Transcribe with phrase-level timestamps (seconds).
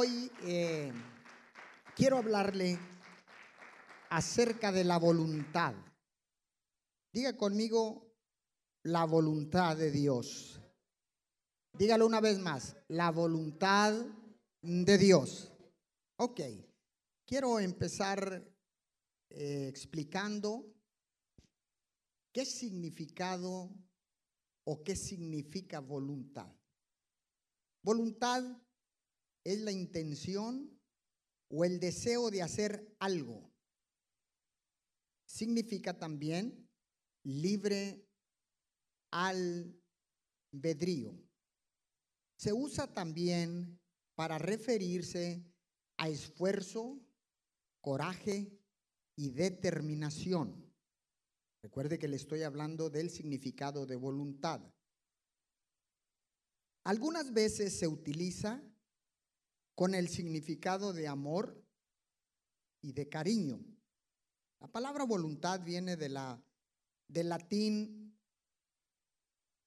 [0.00, 0.90] hoy eh,
[1.94, 2.78] quiero hablarle
[4.08, 5.74] acerca de la voluntad.
[7.12, 8.10] Diga conmigo
[8.82, 10.58] la voluntad de Dios.
[11.76, 13.92] Dígalo una vez más, la voluntad
[14.62, 15.52] de Dios.
[16.16, 16.40] Ok,
[17.26, 18.42] quiero empezar
[19.28, 20.64] eh, explicando
[22.32, 23.70] qué significado
[24.64, 26.50] o qué significa voluntad.
[27.82, 28.42] Voluntad
[29.44, 30.78] es la intención
[31.48, 33.50] o el deseo de hacer algo.
[35.26, 36.68] Significa también
[37.24, 38.06] libre
[39.10, 39.72] albedrío.
[42.36, 43.78] Se usa también
[44.14, 45.44] para referirse
[45.98, 47.00] a esfuerzo,
[47.80, 48.58] coraje
[49.16, 50.70] y determinación.
[51.62, 54.62] Recuerde que le estoy hablando del significado de voluntad.
[56.84, 58.62] Algunas veces se utiliza
[59.80, 61.64] con el significado de amor
[62.82, 63.64] y de cariño.
[64.60, 66.44] La palabra voluntad viene de la,
[67.08, 68.14] del latín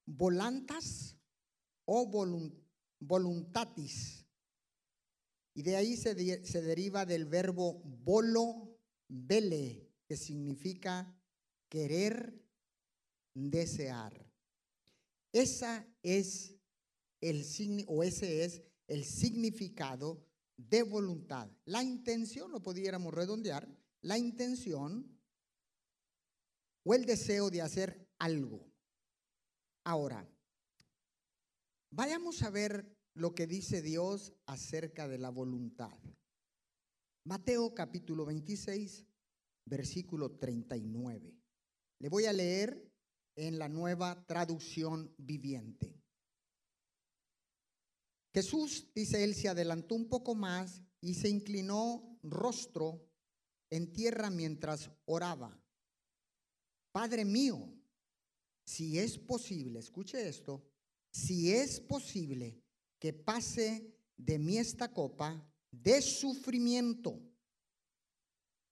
[0.05, 1.17] volantas
[1.85, 2.05] o
[2.99, 4.27] voluntatis.
[5.55, 11.19] Y de ahí se, se deriva del verbo volo vele, que significa
[11.69, 12.39] querer,
[13.33, 14.31] desear.
[15.31, 16.55] Esa es
[17.19, 17.43] el
[17.87, 20.25] o ese es el significado
[20.57, 21.49] de voluntad.
[21.65, 23.67] La intención, lo pudiéramos redondear,
[24.01, 25.19] la intención
[26.83, 28.71] o el deseo de hacer algo.
[29.85, 30.29] Ahora,
[31.91, 35.97] vayamos a ver lo que dice Dios acerca de la voluntad.
[37.25, 39.05] Mateo capítulo 26,
[39.65, 41.39] versículo 39.
[41.99, 42.91] Le voy a leer
[43.35, 46.02] en la nueva traducción viviente.
[48.33, 53.07] Jesús, dice él, se adelantó un poco más y se inclinó rostro
[53.69, 55.59] en tierra mientras oraba.
[56.91, 57.71] Padre mío,
[58.65, 60.63] si es posible, escuche esto,
[61.11, 62.63] si es posible
[62.99, 67.19] que pase de mí esta copa de sufrimiento.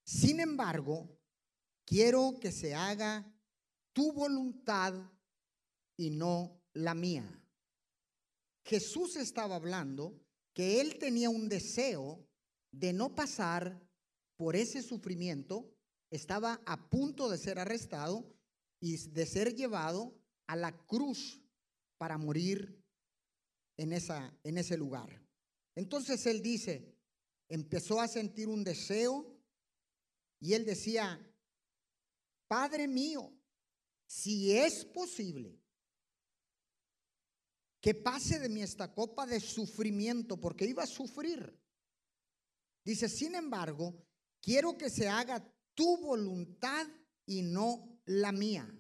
[0.04, 1.20] Sin embargo,
[1.86, 3.32] quiero que se haga
[3.94, 4.94] tu voluntad
[5.98, 7.41] y no la mía.
[8.64, 10.20] Jesús estaba hablando
[10.54, 12.28] que él tenía un deseo
[12.72, 13.82] de no pasar
[14.36, 15.72] por ese sufrimiento,
[16.10, 18.36] estaba a punto de ser arrestado
[18.80, 20.18] y de ser llevado
[20.48, 21.42] a la cruz
[21.98, 22.84] para morir
[23.78, 25.22] en, esa, en ese lugar.
[25.76, 26.98] Entonces él dice,
[27.48, 29.40] empezó a sentir un deseo
[30.40, 31.20] y él decía,
[32.48, 33.32] Padre mío,
[34.08, 35.61] si es posible,
[37.82, 41.60] que pase de mí esta copa de sufrimiento, porque iba a sufrir.
[42.86, 44.06] Dice, sin embargo,
[44.40, 45.44] quiero que se haga
[45.74, 46.88] tu voluntad
[47.26, 48.72] y no la mía.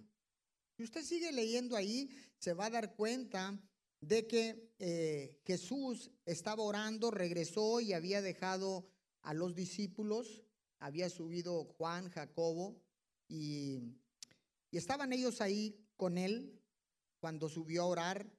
[0.77, 3.59] Si usted sigue leyendo ahí, se va a dar cuenta
[3.99, 8.87] de que eh, Jesús estaba orando, regresó y había dejado
[9.21, 10.43] a los discípulos,
[10.79, 12.81] había subido Juan, Jacobo
[13.27, 13.99] y
[14.71, 16.57] y estaban ellos ahí con él
[17.19, 18.31] cuando subió a orar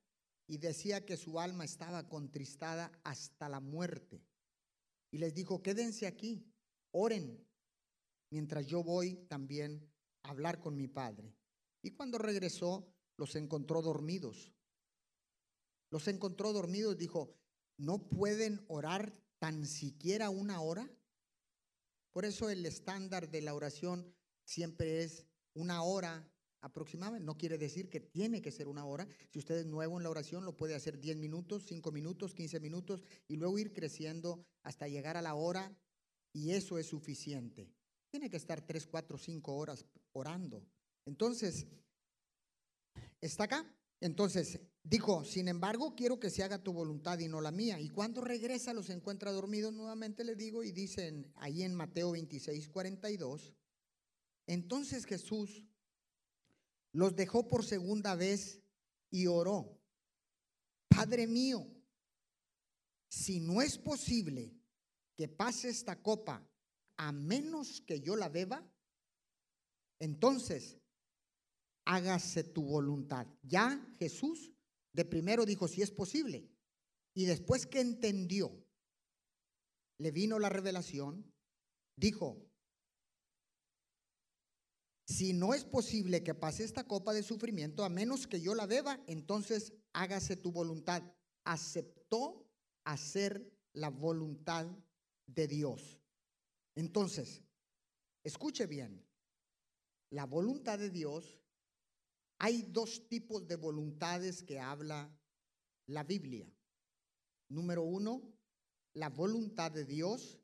[0.47, 4.25] y decía que su alma estaba contristada hasta la muerte.
[5.11, 6.53] Y les dijo, quédense aquí,
[6.91, 7.47] oren,
[8.31, 9.91] mientras yo voy también
[10.23, 11.35] a hablar con mi padre.
[11.83, 14.53] Y cuando regresó, los encontró dormidos.
[15.91, 17.37] Los encontró dormidos, dijo,
[17.77, 20.91] ¿no pueden orar tan siquiera una hora?
[22.13, 24.15] Por eso el estándar de la oración
[24.45, 26.32] siempre es una hora
[26.63, 27.27] aproximadamente.
[27.27, 29.07] No quiere decir que tiene que ser una hora.
[29.31, 32.61] Si usted es nuevo en la oración, lo puede hacer 10 minutos, 5 minutos, 15
[32.61, 35.77] minutos y luego ir creciendo hasta llegar a la hora
[36.33, 37.69] y eso es suficiente.
[38.11, 40.67] Tiene que estar 3, 4, 5 horas orando.
[41.05, 41.67] Entonces,
[43.21, 43.67] ¿está acá?
[44.01, 47.81] Entonces, dijo, sin embargo, quiero que se haga tu voluntad y no la mía.
[47.81, 52.69] Y cuando regresa los encuentra dormidos, nuevamente le digo, y dicen ahí en Mateo 26,
[52.69, 53.55] 42,
[54.47, 55.65] entonces Jesús
[56.93, 58.63] los dejó por segunda vez
[59.11, 59.81] y oró.
[60.89, 61.67] Padre mío,
[63.09, 64.55] si no es posible
[65.17, 66.47] que pase esta copa
[66.97, 68.67] a menos que yo la beba,
[69.99, 70.79] entonces
[71.85, 73.27] hágase tu voluntad.
[73.43, 74.53] Ya Jesús
[74.93, 76.51] de primero dijo si es posible
[77.15, 78.65] y después que entendió,
[79.99, 81.33] le vino la revelación,
[81.97, 82.52] dijo,
[85.05, 88.67] si no es posible que pase esta copa de sufrimiento, a menos que yo la
[88.67, 91.03] beba, entonces hágase tu voluntad.
[91.45, 92.49] Aceptó
[92.85, 94.67] hacer la voluntad
[95.27, 96.01] de Dios.
[96.75, 97.43] Entonces,
[98.23, 99.05] escuche bien,
[100.11, 101.41] la voluntad de Dios,
[102.39, 105.11] hay dos tipos de voluntades que habla
[105.87, 106.51] la Biblia.
[107.49, 108.33] Número uno,
[108.95, 110.39] la voluntad de Dios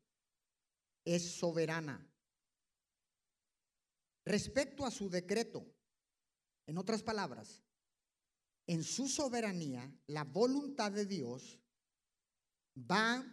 [1.05, 2.07] es soberana.
[4.29, 5.75] Respecto a su decreto,
[6.67, 7.63] en otras palabras,
[8.67, 11.59] en su soberanía, la voluntad de Dios
[12.77, 13.25] va,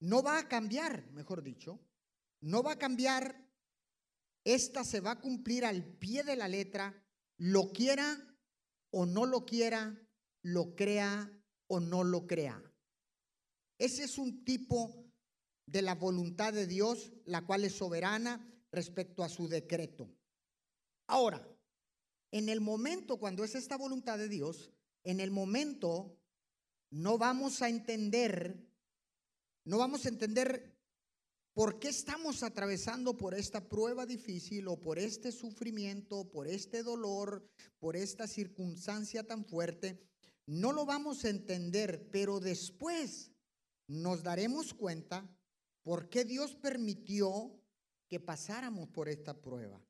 [0.00, 1.78] no va a cambiar, mejor dicho,
[2.40, 3.46] no va a cambiar,
[4.44, 6.98] esta se va a cumplir al pie de la letra,
[7.36, 8.16] lo quiera
[8.92, 9.94] o no lo quiera,
[10.40, 11.30] lo crea
[11.66, 12.62] o no lo crea.
[13.76, 15.12] Ese es un tipo
[15.66, 20.08] de la voluntad de Dios, la cual es soberana respecto a su decreto.
[21.06, 21.46] Ahora,
[22.30, 24.72] en el momento cuando es esta voluntad de Dios,
[25.04, 26.18] en el momento
[26.90, 28.66] no vamos a entender,
[29.64, 30.72] no vamos a entender
[31.52, 37.46] por qué estamos atravesando por esta prueba difícil o por este sufrimiento, por este dolor,
[37.78, 40.02] por esta circunstancia tan fuerte.
[40.46, 43.30] No lo vamos a entender, pero después
[43.86, 45.28] nos daremos cuenta
[45.82, 47.61] por qué Dios permitió
[48.12, 49.82] que pasáramos por esta prueba.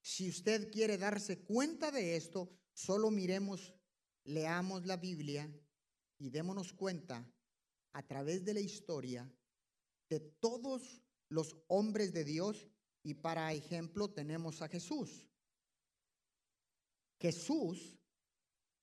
[0.00, 3.74] Si usted quiere darse cuenta de esto, solo miremos,
[4.22, 5.52] leamos la Biblia
[6.18, 7.28] y démonos cuenta
[7.92, 9.28] a través de la historia
[10.08, 12.68] de todos los hombres de Dios
[13.02, 15.26] y para ejemplo tenemos a Jesús.
[17.18, 17.98] Jesús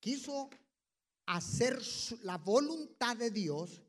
[0.01, 0.49] quiso
[1.25, 1.79] hacer
[2.23, 3.81] la voluntad de Dios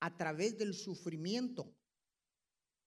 [0.00, 1.72] a través del sufrimiento.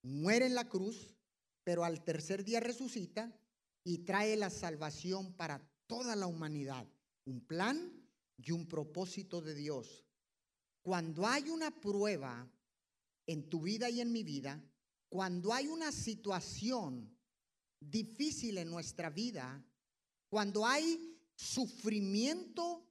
[0.01, 1.15] Muere en la cruz,
[1.63, 3.33] pero al tercer día resucita
[3.83, 6.87] y trae la salvación para toda la humanidad.
[7.25, 7.91] Un plan
[8.37, 10.05] y un propósito de Dios.
[10.81, 12.49] Cuando hay una prueba
[13.27, 14.63] en tu vida y en mi vida,
[15.09, 17.17] cuando hay una situación
[17.79, 19.63] difícil en nuestra vida,
[20.29, 22.87] cuando hay sufrimiento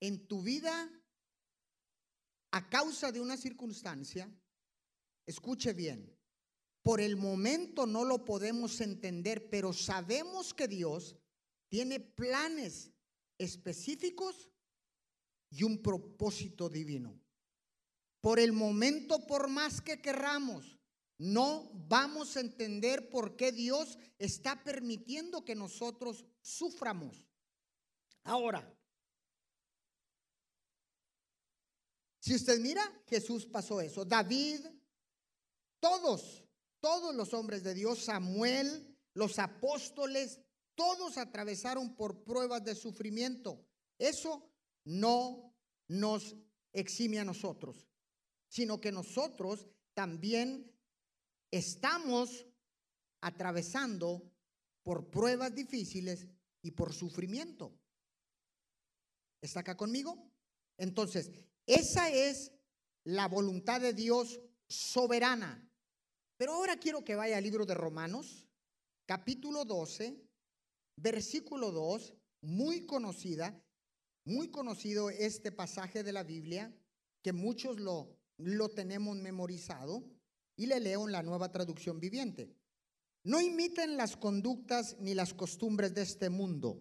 [0.00, 0.90] en tu vida
[2.50, 4.30] a causa de una circunstancia,
[5.26, 6.13] escuche bien,
[6.84, 11.16] por el momento no lo podemos entender, pero sabemos que Dios
[11.70, 12.92] tiene planes
[13.38, 14.52] específicos
[15.48, 17.18] y un propósito divino.
[18.20, 20.78] Por el momento, por más que querramos,
[21.16, 27.26] no vamos a entender por qué Dios está permitiendo que nosotros suframos.
[28.24, 28.70] Ahora,
[32.20, 34.04] si usted mira, Jesús pasó eso.
[34.04, 34.66] David,
[35.80, 36.43] todos
[36.84, 40.38] todos los hombres de Dios, Samuel, los apóstoles,
[40.74, 43.66] todos atravesaron por pruebas de sufrimiento.
[43.98, 44.52] Eso
[44.84, 45.56] no
[45.88, 46.36] nos
[46.74, 47.88] exime a nosotros,
[48.48, 50.78] sino que nosotros también
[51.50, 52.46] estamos
[53.22, 54.30] atravesando
[54.82, 56.28] por pruebas difíciles
[56.60, 57.80] y por sufrimiento.
[59.40, 60.30] ¿Está acá conmigo?
[60.76, 61.30] Entonces,
[61.64, 62.52] esa es
[63.04, 64.38] la voluntad de Dios
[64.68, 65.70] soberana.
[66.36, 68.46] Pero ahora quiero que vaya al libro de Romanos,
[69.06, 70.20] capítulo 12,
[70.96, 73.62] versículo 2, muy conocida,
[74.24, 76.74] muy conocido este pasaje de la Biblia,
[77.22, 80.04] que muchos lo, lo tenemos memorizado,
[80.56, 82.56] y le leo en la nueva traducción viviente.
[83.24, 86.80] No imiten las conductas ni las costumbres de este mundo,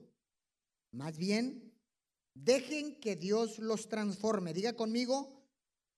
[0.92, 1.74] más bien
[2.36, 4.54] dejen que Dios los transforme.
[4.54, 5.44] Diga conmigo,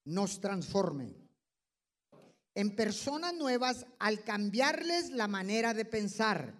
[0.06, 1.25] nos transforme
[2.56, 6.54] en personas nuevas al cambiarles la manera de pensar.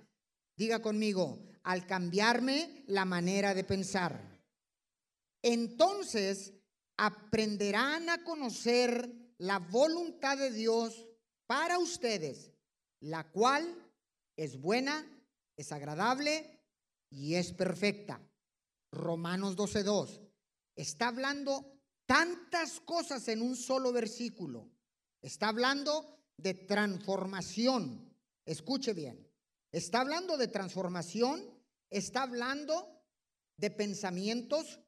[0.58, 4.44] Diga conmigo, al cambiarme la manera de pensar.
[5.42, 6.54] Entonces
[6.98, 11.08] aprenderán a conocer la voluntad de Dios
[11.48, 12.52] para ustedes,
[13.00, 13.66] la cual
[14.36, 15.06] es buena,
[15.58, 16.62] es agradable
[17.10, 18.22] y es perfecta.
[18.92, 20.22] Romanos 12.2.
[20.75, 24.75] Está hablando tantas cosas en un solo versículo.
[25.25, 28.15] Está hablando de transformación.
[28.46, 29.27] Escuche bien.
[29.72, 31.44] Está hablando de transformación,
[31.89, 33.01] está hablando
[33.58, 34.82] de pensamientos,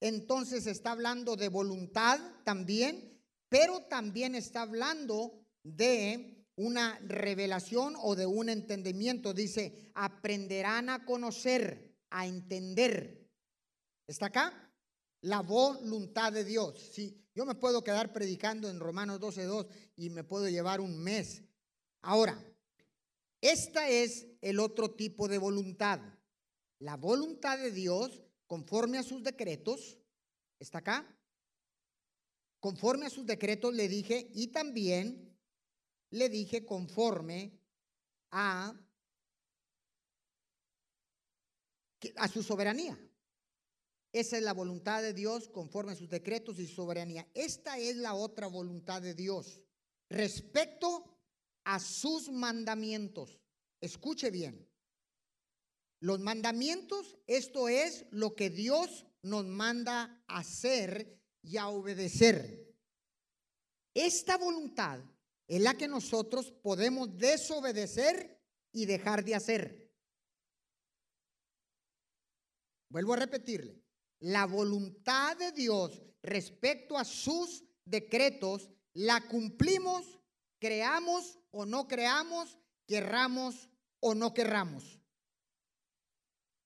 [0.00, 8.26] entonces está hablando de voluntad también, pero también está hablando de una revelación o de
[8.26, 9.32] un entendimiento.
[9.32, 13.30] Dice, aprenderán a conocer, a entender.
[14.08, 14.67] ¿Está acá?
[15.20, 16.78] La voluntad de Dios.
[16.92, 21.42] Sí, yo me puedo quedar predicando en Romanos 12.2 y me puedo llevar un mes.
[22.02, 22.42] Ahora,
[23.40, 26.00] esta es el otro tipo de voluntad.
[26.80, 29.98] La voluntad de Dios, conforme a sus decretos,
[30.58, 31.14] está acá.
[32.60, 35.38] conforme a sus decretos le dije, y también
[36.10, 37.60] le dije conforme
[38.30, 38.74] a,
[42.16, 42.98] a su soberanía.
[44.12, 47.28] Esa es la voluntad de Dios conforme a sus decretos y soberanía.
[47.34, 49.60] Esta es la otra voluntad de Dios
[50.08, 51.18] respecto
[51.64, 53.38] a sus mandamientos.
[53.80, 54.66] Escuche bien.
[56.00, 62.66] Los mandamientos, esto es lo que Dios nos manda a hacer y a obedecer.
[63.94, 65.00] Esta voluntad
[65.46, 68.40] es la que nosotros podemos desobedecer
[68.72, 69.92] y dejar de hacer.
[72.90, 73.87] Vuelvo a repetirle.
[74.20, 80.04] La voluntad de Dios respecto a sus decretos la cumplimos,
[80.58, 83.70] creamos o no creamos, querramos
[84.00, 85.00] o no querramos.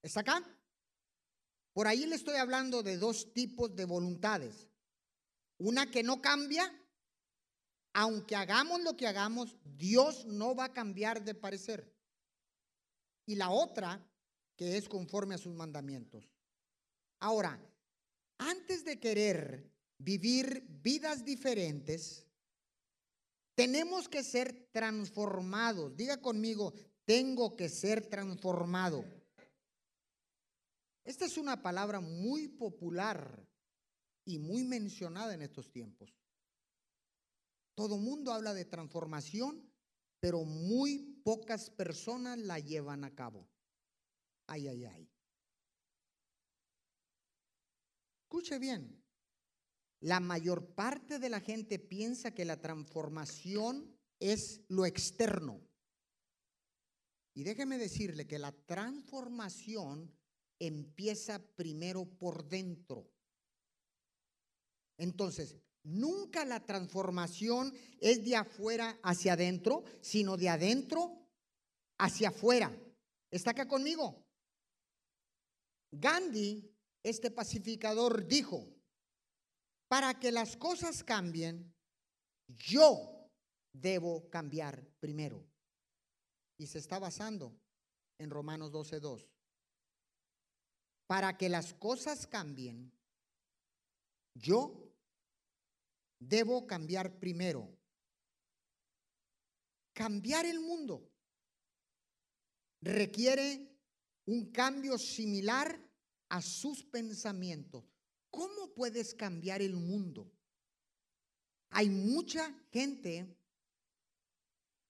[0.02, 0.42] ¿Está acá?
[1.72, 4.68] Por ahí le estoy hablando de dos tipos de voluntades.
[5.58, 6.70] Una que no cambia,
[7.92, 11.94] aunque hagamos lo que hagamos, Dios no va a cambiar de parecer.
[13.26, 14.04] Y la otra
[14.56, 16.31] que es conforme a sus mandamientos.
[17.22, 17.56] Ahora,
[18.38, 22.26] antes de querer vivir vidas diferentes,
[23.54, 25.96] tenemos que ser transformados.
[25.96, 26.74] Diga conmigo,
[27.04, 29.04] tengo que ser transformado.
[31.04, 33.48] Esta es una palabra muy popular
[34.24, 36.12] y muy mencionada en estos tiempos.
[37.76, 39.72] Todo mundo habla de transformación,
[40.18, 43.48] pero muy pocas personas la llevan a cabo.
[44.48, 45.11] Ay, ay, ay.
[48.32, 49.04] Escuche bien.
[50.00, 55.60] La mayor parte de la gente piensa que la transformación es lo externo.
[57.34, 60.10] Y déjeme decirle que la transformación
[60.58, 63.12] empieza primero por dentro.
[64.96, 71.28] Entonces, nunca la transformación es de afuera hacia adentro, sino de adentro
[71.98, 72.74] hacia afuera.
[73.30, 74.24] ¿Está acá conmigo?
[75.90, 76.71] Gandhi,
[77.02, 78.68] este pacificador, dijo,
[79.88, 81.74] para que las cosas cambien,
[82.48, 83.30] yo
[83.72, 85.46] debo cambiar primero.
[86.58, 87.58] Y se está basando
[88.18, 89.28] en Romanos 12.2
[91.12, 92.90] para que las cosas cambien,
[94.34, 94.90] yo
[96.18, 97.68] debo cambiar primero.
[99.92, 101.12] Cambiar el mundo
[102.80, 103.76] requiere
[104.24, 105.78] un cambio similar
[106.32, 107.84] a sus pensamientos.
[108.30, 110.32] ¿Cómo puedes cambiar el mundo?
[111.68, 113.38] Hay mucha gente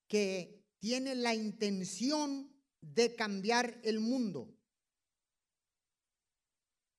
[0.06, 2.48] que tiene la intención
[2.80, 4.56] de cambiar el mundo,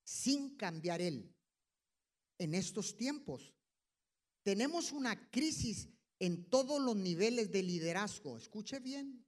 [0.03, 1.33] sin cambiar Él.
[2.37, 3.53] En estos tiempos
[4.43, 5.87] tenemos una crisis
[6.19, 8.37] en todos los niveles de liderazgo.
[8.37, 9.22] Escuche bien.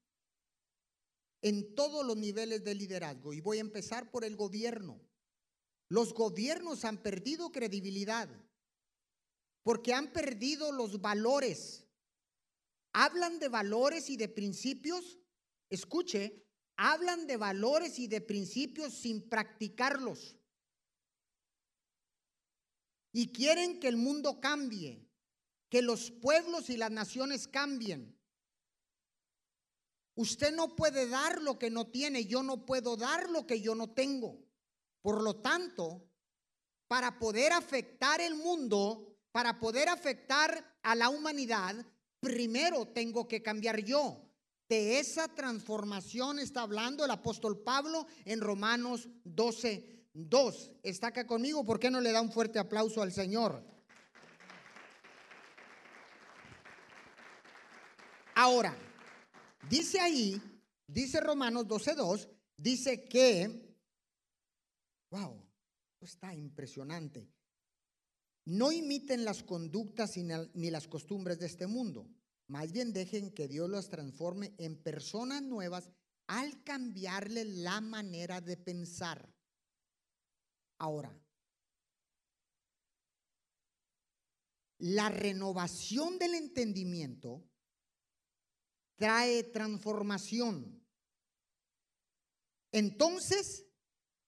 [1.45, 3.31] En todos los niveles de liderazgo.
[3.31, 4.99] Y voy a empezar por el gobierno.
[5.89, 8.29] Los gobiernos han perdido credibilidad
[9.61, 11.85] porque han perdido los valores.
[12.93, 15.19] Hablan de valores y de principios.
[15.69, 16.47] Escuche,
[16.77, 20.35] hablan de valores y de principios sin practicarlos
[23.17, 25.07] y quieren que el mundo cambie,
[25.69, 28.13] que los pueblos y las naciones cambien.
[30.15, 33.75] Usted no puede dar lo que no tiene, yo no puedo dar lo que yo
[33.75, 34.39] no tengo.
[35.01, 36.09] Por lo tanto,
[36.87, 41.75] para poder afectar el mundo, para poder afectar a la humanidad,
[42.19, 44.21] primero tengo que cambiar yo.
[44.69, 51.65] De esa transformación está hablando el apóstol Pablo en Romanos 12, Dos, está acá conmigo,
[51.65, 53.61] ¿por qué no le da un fuerte aplauso al Señor?
[58.33, 58.73] Ahora,
[59.69, 60.41] dice ahí,
[60.87, 63.75] dice Romanos 12.2, dice que,
[65.11, 65.41] wow,
[66.01, 67.29] está impresionante.
[68.45, 72.07] No imiten las conductas ni las costumbres de este mundo.
[72.47, 75.89] Más bien dejen que Dios los transforme en personas nuevas
[76.27, 79.33] al cambiarle la manera de pensar.
[80.77, 81.17] Ahora,
[84.77, 87.43] la renovación del entendimiento
[88.97, 90.83] trae transformación.
[92.71, 93.65] Entonces,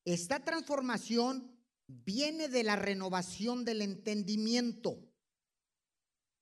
[0.05, 1.57] esta transformación
[1.87, 5.03] viene de la renovación del entendimiento.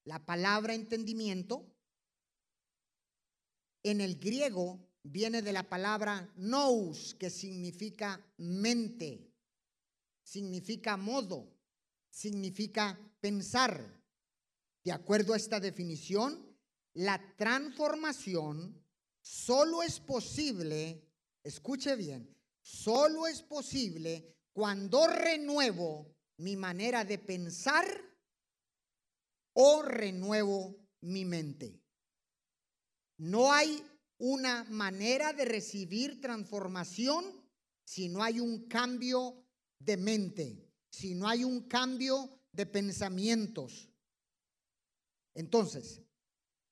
[0.04, 1.76] La palabra entendimiento
[3.84, 9.36] en el griego viene de la palabra nous, que significa mente
[10.26, 11.56] significa modo,
[12.10, 14.04] significa pensar.
[14.84, 16.45] De acuerdo a esta definición,
[16.96, 18.84] la transformación
[19.22, 21.06] solo es posible,
[21.44, 27.86] escuche bien, solo es posible cuando renuevo mi manera de pensar
[29.54, 31.82] o renuevo mi mente.
[33.18, 33.84] No hay
[34.18, 37.26] una manera de recibir transformación
[37.84, 39.46] si no hay un cambio
[39.80, 43.90] de mente, si no hay un cambio de pensamientos.
[45.34, 46.05] Entonces,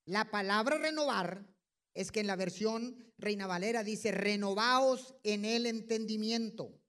[0.06, 1.46] la palabra renovar
[1.94, 6.82] es que en la versión Reina Valera dice renovaos en el entendimiento.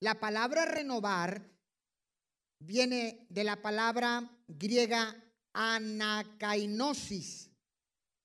[0.00, 1.50] La palabra renovar
[2.58, 7.50] viene de la palabra griega anakainosis,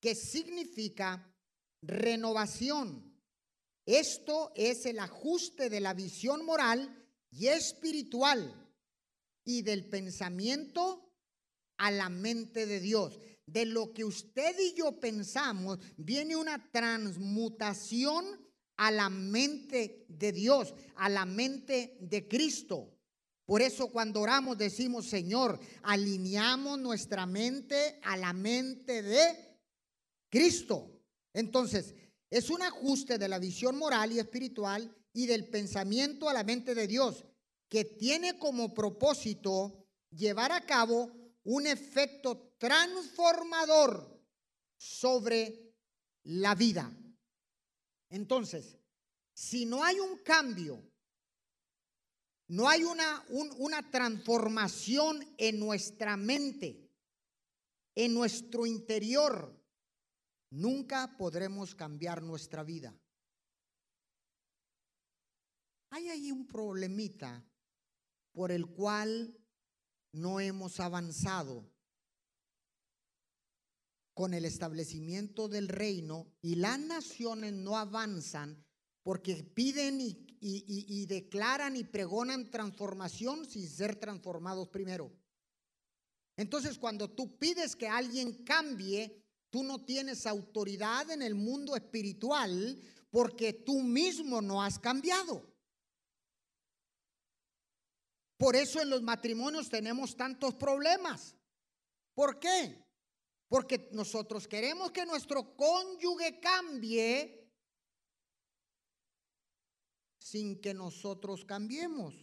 [0.01, 1.33] que significa
[1.81, 3.11] renovación.
[3.85, 8.69] Esto es el ajuste de la visión moral y espiritual
[9.45, 11.11] y del pensamiento
[11.77, 13.19] a la mente de Dios.
[13.45, 18.25] De lo que usted y yo pensamos, viene una transmutación
[18.77, 22.97] a la mente de Dios, a la mente de Cristo.
[23.45, 29.59] Por eso cuando oramos decimos, Señor, alineamos nuestra mente a la mente de
[30.29, 31.01] Cristo.
[31.33, 31.93] Entonces,
[32.29, 36.73] es un ajuste de la visión moral y espiritual y del pensamiento a la mente
[36.73, 37.25] de Dios,
[37.69, 41.11] que tiene como propósito llevar a cabo
[41.43, 44.21] un efecto transformador
[44.77, 45.73] sobre
[46.23, 46.91] la vida.
[48.09, 48.77] Entonces,
[49.33, 50.83] si no hay un cambio,
[52.47, 56.91] no hay una, una transformación en nuestra mente,
[57.95, 59.57] en nuestro interior,
[60.49, 62.93] nunca podremos cambiar nuestra vida.
[65.91, 67.43] Hay ahí un problemita
[68.33, 69.40] por el cual
[70.13, 71.69] no hemos avanzado
[74.13, 78.63] con el establecimiento del reino y las naciones no avanzan
[79.03, 85.11] porque piden y, declaran y pregonan transformación sin ser transformados primero.
[86.37, 92.79] Entonces cuando tú pides que alguien cambie, tú no tienes autoridad en el mundo espiritual
[93.09, 95.50] porque tú mismo no has cambiado.
[98.41, 101.35] Por eso en los matrimonios tenemos tantos problemas.
[102.15, 102.83] ¿Por qué?
[103.47, 107.53] Porque nosotros queremos que nuestro cónyuge cambie
[110.17, 112.15] sin que nosotros cambiemos.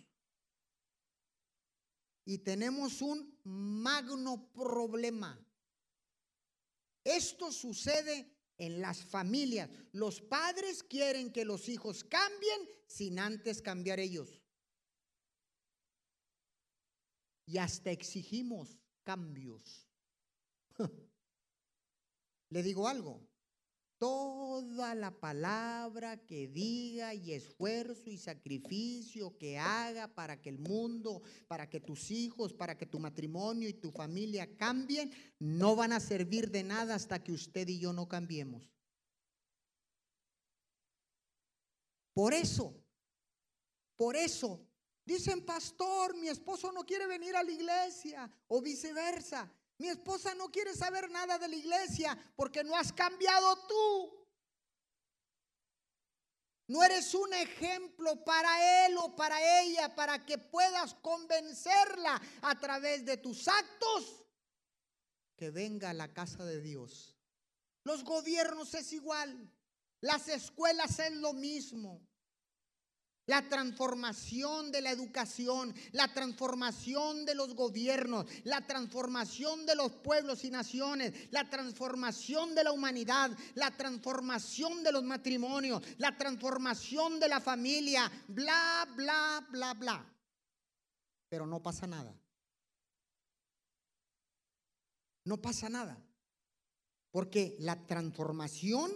[2.25, 5.41] Y tenemos un magno problema.
[7.05, 9.71] Esto sucede en las familias.
[9.93, 14.41] Los padres quieren que los hijos cambien sin antes cambiar ellos
[17.49, 19.89] y hasta exigimos cambios.
[22.51, 23.27] Le digo algo,
[23.97, 31.23] toda la palabra que diga y esfuerzo y sacrificio que haga para que el mundo,
[31.47, 36.01] para que tus hijos, para que tu matrimonio y tu familia cambien, no van a
[36.01, 38.71] servir de nada hasta que usted y yo no cambiemos.
[42.13, 42.79] Por eso,
[43.97, 44.68] por eso
[45.09, 49.51] Dicen, pastor, mi esposo no quiere venir a la iglesia o viceversa.
[49.79, 54.29] Mi esposa no quiere saber nada de la iglesia porque no has cambiado tú.
[56.67, 63.07] No eres un ejemplo para él o para ella para que puedas convencerla a través
[63.07, 64.27] de tus actos
[65.37, 67.17] que venga a la casa de Dios.
[67.83, 69.51] Los gobiernos es igual.
[70.03, 72.07] Las escuelas es lo mismo
[73.29, 80.45] la transformación de la educación, la transformación de los gobiernos, la transformación de los pueblos
[80.45, 87.29] y naciones, la transformación de la humanidad, la transformación de los matrimonios, la transformación de
[87.29, 90.15] la familia, bla, bla, bla, bla.
[91.29, 92.19] Pero no pasa nada.
[95.25, 96.03] No pasa nada.
[97.11, 98.91] Porque la transformación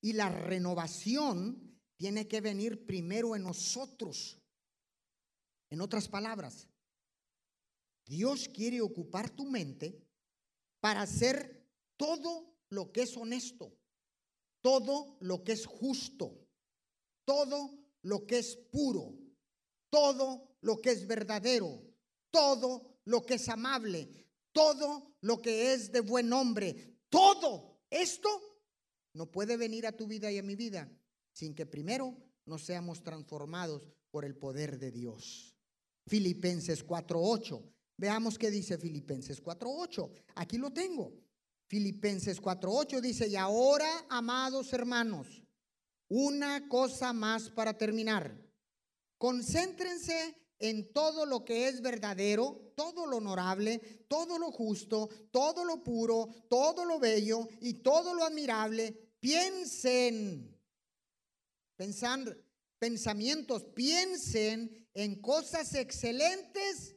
[0.00, 1.71] y la renovación
[2.02, 4.36] tiene que venir primero en nosotros.
[5.70, 6.66] En otras palabras,
[8.04, 10.04] Dios quiere ocupar tu mente
[10.80, 11.64] para hacer
[11.96, 13.78] todo lo que es honesto,
[14.60, 16.44] todo lo que es justo,
[17.24, 19.16] todo lo que es puro,
[19.88, 21.84] todo lo que es verdadero,
[22.32, 28.28] todo lo que es amable, todo lo que es de buen nombre, todo esto
[29.14, 30.90] no puede venir a tu vida y a mi vida
[31.32, 32.16] sin que primero
[32.46, 35.56] nos seamos transformados por el poder de Dios.
[36.06, 37.62] Filipenses 4.8.
[37.96, 40.10] Veamos qué dice Filipenses 4.8.
[40.36, 41.12] Aquí lo tengo.
[41.68, 45.42] Filipenses 4.8 dice, y ahora, amados hermanos,
[46.08, 48.38] una cosa más para terminar.
[49.16, 55.82] Concéntrense en todo lo que es verdadero, todo lo honorable, todo lo justo, todo lo
[55.82, 59.14] puro, todo lo bello y todo lo admirable.
[59.18, 60.51] Piensen,
[61.76, 62.34] pensando,
[62.78, 66.96] pensamientos, piensen en cosas excelentes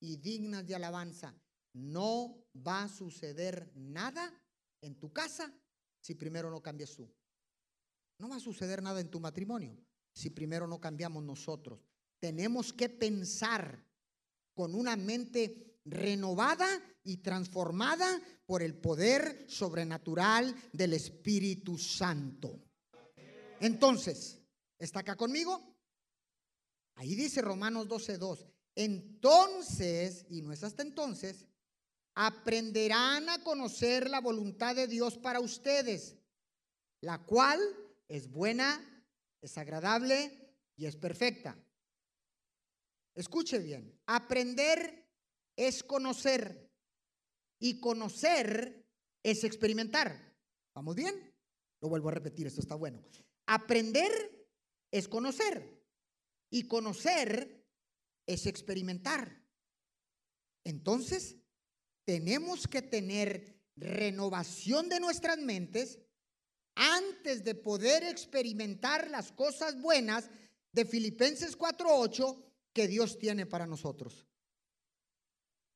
[0.00, 1.34] y dignas de alabanza.
[1.72, 4.32] No va a suceder nada
[4.82, 5.54] en tu casa
[6.00, 7.12] si primero no cambias tú.
[8.18, 9.76] No va a suceder nada en tu matrimonio
[10.12, 11.80] si primero no cambiamos nosotros
[12.20, 13.84] tenemos que pensar
[14.54, 16.68] con una mente renovada
[17.02, 22.62] y transformada por el poder sobrenatural del Espíritu Santo.
[23.60, 24.40] Entonces,
[24.78, 25.76] ¿está acá conmigo?
[26.96, 28.46] Ahí dice Romanos 12:2.
[28.74, 31.46] Entonces, y no es hasta entonces,
[32.14, 36.16] aprenderán a conocer la voluntad de Dios para ustedes,
[37.00, 37.60] la cual
[38.08, 39.04] es buena,
[39.40, 41.56] es agradable y es perfecta.
[43.14, 45.06] Escuche bien, aprender
[45.56, 46.70] es conocer
[47.58, 48.86] y conocer
[49.22, 50.34] es experimentar.
[50.74, 51.34] ¿Vamos bien?
[51.80, 53.02] Lo vuelvo a repetir, esto está bueno.
[53.52, 54.12] Aprender
[54.92, 55.84] es conocer
[56.50, 57.66] y conocer
[58.24, 59.44] es experimentar.
[60.62, 61.36] Entonces,
[62.04, 65.98] tenemos que tener renovación de nuestras mentes
[66.76, 70.30] antes de poder experimentar las cosas buenas
[70.70, 74.28] de Filipenses 4.8 que Dios tiene para nosotros.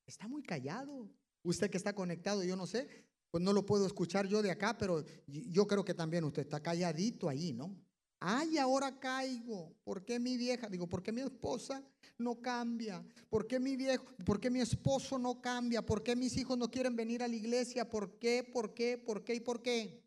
[0.06, 1.10] Está muy callado.
[1.42, 3.04] Usted que está conectado, yo no sé,
[3.34, 6.62] pues no lo puedo escuchar yo de acá, pero yo creo que también usted está
[6.62, 7.76] calladito ahí, ¿no?
[8.20, 9.74] Ay, ahora caigo.
[9.82, 10.68] ¿Por qué mi vieja?
[10.68, 11.82] Digo, ¿por qué mi esposa
[12.16, 13.04] no cambia?
[13.28, 14.04] ¿Por qué mi viejo?
[14.24, 15.84] ¿Por qué mi esposo no cambia?
[15.84, 17.90] ¿Por qué mis hijos no quieren venir a la iglesia?
[17.90, 18.44] ¿Por qué?
[18.44, 18.98] ¿Por qué?
[18.98, 19.34] ¿Por qué?
[19.34, 20.00] ¿Y por qué?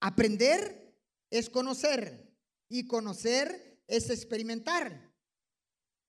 [0.00, 0.96] Aprender
[1.28, 2.34] es conocer
[2.70, 5.12] y conocer es experimentar.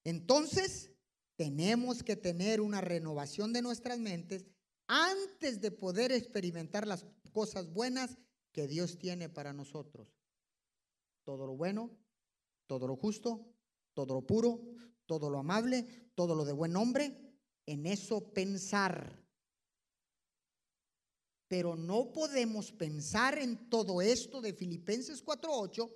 [0.06, 0.92] Entonces,
[1.38, 4.46] tenemos que tener una renovación de nuestras mentes
[4.88, 8.18] antes de poder experimentar las cosas buenas
[8.52, 10.08] que Dios tiene para nosotros.
[11.24, 11.92] Todo lo bueno,
[12.66, 13.54] todo lo justo,
[13.94, 14.62] todo lo puro,
[15.06, 17.16] todo lo amable, todo lo de buen nombre,
[17.68, 19.24] en eso pensar.
[21.48, 25.94] Pero no podemos pensar en todo esto de Filipenses 4.8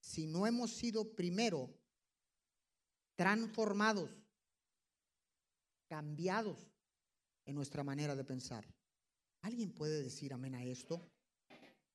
[0.00, 1.74] si no hemos sido primero
[3.16, 4.10] transformados,
[5.88, 6.70] cambiados
[7.46, 8.64] en nuestra manera de pensar.
[9.42, 11.10] ¿Alguien puede decir amén a esto?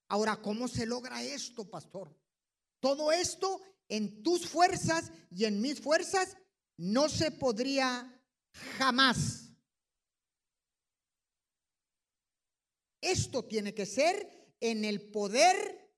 [0.10, 2.16] Ahora, ¿cómo se logra esto, pastor?
[2.80, 6.38] Todo esto en tus fuerzas y en mis fuerzas
[6.78, 8.22] no se podría
[8.78, 9.50] jamás.
[13.02, 15.92] Esto tiene que ser en el poder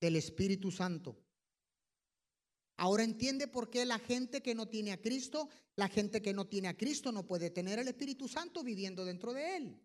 [0.00, 1.18] del Espíritu Santo.
[2.82, 6.48] Ahora entiende por qué la gente que no tiene a Cristo, la gente que no
[6.48, 9.80] tiene a Cristo no puede tener el Espíritu Santo viviendo dentro de él.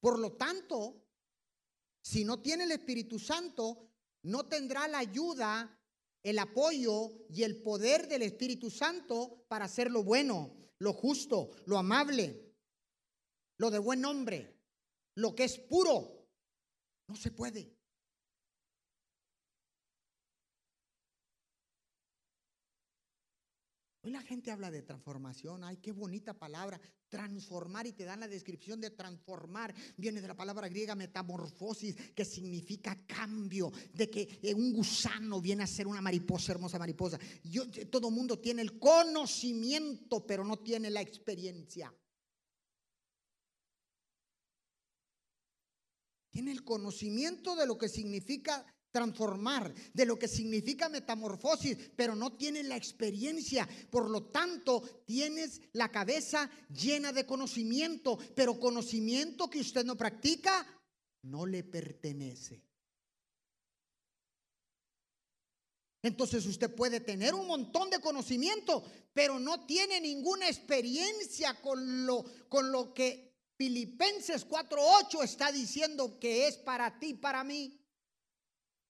[0.00, 1.04] Por lo tanto,
[2.02, 3.90] si no tiene el Espíritu Santo,
[4.22, 5.76] no tendrá la ayuda,
[6.22, 11.78] el apoyo y el poder del Espíritu Santo para hacer lo bueno, lo justo, lo
[11.78, 12.54] amable,
[13.58, 14.54] lo de buen nombre
[15.16, 16.28] lo que es puro.
[17.08, 17.76] No se puede.
[24.04, 25.64] Hoy la gente habla de transformación.
[25.64, 26.78] Ay, qué bonita palabra.
[27.08, 29.74] Transformar y te dan la descripción de transformar.
[29.96, 33.72] Viene de la palabra griega metamorfosis, que significa cambio.
[33.94, 37.18] De que un gusano viene a ser una mariposa, hermosa mariposa.
[37.44, 41.90] Yo, todo mundo tiene el conocimiento, pero no tiene la experiencia.
[46.34, 52.36] tiene el conocimiento de lo que significa transformar, de lo que significa metamorfosis, pero no
[52.36, 53.68] tiene la experiencia.
[53.90, 60.64] Por lo tanto, tienes la cabeza llena de conocimiento, pero conocimiento que usted no practica
[61.22, 62.62] no le pertenece.
[66.00, 72.24] Entonces usted puede tener un montón de conocimiento, pero no tiene ninguna experiencia con lo,
[72.48, 77.80] con lo que Filipenses 4.8 está diciendo que es para ti, para mí.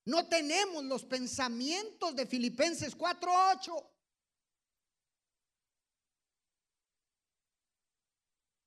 [0.07, 3.91] No tenemos los pensamientos de Filipenses 4.8.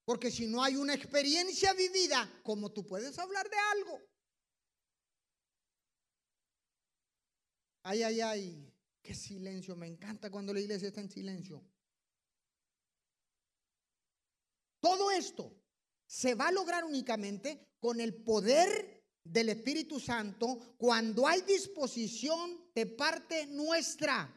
[0.04, 4.02] Porque si no hay una experiencia vivida, ¿cómo tú puedes hablar de algo?
[7.84, 8.74] Ay, ay, ay.
[9.02, 9.76] Qué silencio.
[9.76, 11.64] Me encanta cuando la iglesia está en silencio.
[14.80, 15.56] Todo esto
[16.06, 18.97] se va a lograr únicamente con el poder
[19.32, 24.34] del Espíritu Santo cuando hay disposición de parte nuestra.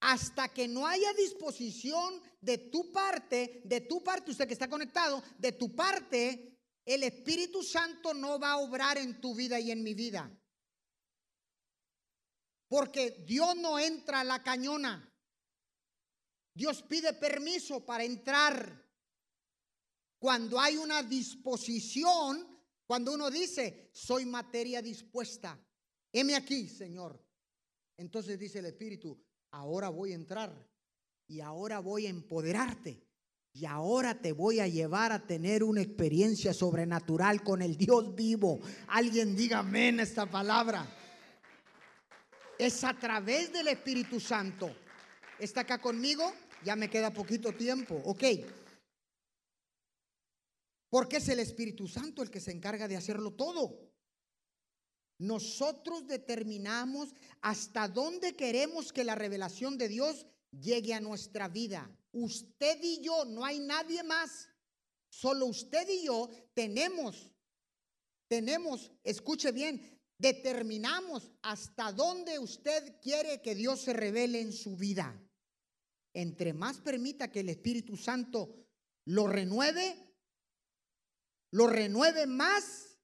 [0.00, 5.22] Hasta que no haya disposición de tu parte, de tu parte, usted que está conectado,
[5.38, 9.82] de tu parte, el Espíritu Santo no va a obrar en tu vida y en
[9.82, 10.30] mi vida.
[12.68, 15.10] Porque Dios no entra a la cañona.
[16.54, 18.84] Dios pide permiso para entrar.
[20.18, 22.53] Cuando hay una disposición,
[22.86, 25.58] cuando uno dice, soy materia dispuesta,
[26.12, 27.22] heme aquí, Señor.
[27.96, 29.18] Entonces dice el Espíritu,
[29.52, 30.68] ahora voy a entrar
[31.26, 33.02] y ahora voy a empoderarte
[33.56, 38.60] y ahora te voy a llevar a tener una experiencia sobrenatural con el Dios vivo.
[38.88, 40.84] Alguien diga amén esta palabra.
[42.58, 44.74] Es a través del Espíritu Santo.
[45.38, 46.32] ¿Está acá conmigo?
[46.64, 48.00] Ya me queda poquito tiempo.
[48.04, 48.24] Ok.
[50.94, 53.90] Porque es el Espíritu Santo el que se encarga de hacerlo todo.
[55.18, 61.90] Nosotros determinamos hasta dónde queremos que la revelación de Dios llegue a nuestra vida.
[62.12, 64.48] Usted y yo, no hay nadie más.
[65.10, 67.28] Solo usted y yo tenemos,
[68.28, 75.20] tenemos, escuche bien, determinamos hasta dónde usted quiere que Dios se revele en su vida.
[76.12, 78.64] Entre más permita que el Espíritu Santo
[79.06, 80.03] lo renueve,
[81.54, 82.98] lo renueve más,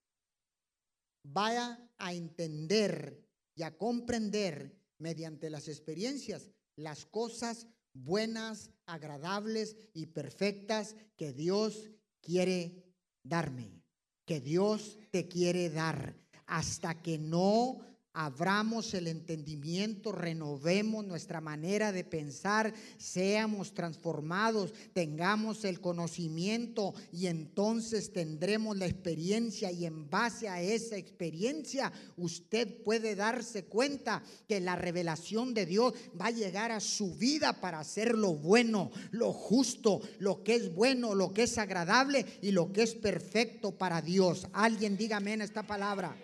[1.22, 10.96] vaya a entender y a comprender mediante las experiencias las cosas buenas, agradables y perfectas
[11.16, 13.84] que Dios quiere darme,
[14.24, 22.02] que Dios te quiere dar, hasta que no abramos el entendimiento, renovemos nuestra manera de
[22.02, 30.60] pensar, seamos transformados, tengamos el conocimiento y entonces tendremos la experiencia y en base a
[30.60, 36.80] esa experiencia usted puede darse cuenta que la revelación de Dios va a llegar a
[36.80, 41.58] su vida para hacer lo bueno, lo justo, lo que es bueno, lo que es
[41.58, 44.48] agradable y lo que es perfecto para Dios.
[44.52, 46.16] Alguien dígame en esta palabra.